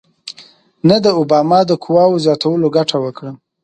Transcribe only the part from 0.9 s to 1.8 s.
د اوباما د